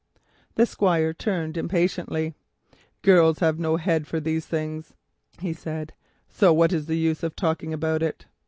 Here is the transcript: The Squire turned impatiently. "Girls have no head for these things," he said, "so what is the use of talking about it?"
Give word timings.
The 0.55 0.65
Squire 0.65 1.13
turned 1.13 1.57
impatiently. 1.57 2.33
"Girls 3.03 3.37
have 3.37 3.59
no 3.59 3.75
head 3.75 4.07
for 4.07 4.19
these 4.19 4.47
things," 4.47 4.95
he 5.37 5.53
said, 5.53 5.93
"so 6.27 6.51
what 6.51 6.73
is 6.73 6.87
the 6.87 6.97
use 6.97 7.21
of 7.21 7.35
talking 7.35 7.71
about 7.71 8.01
it?" 8.01 8.25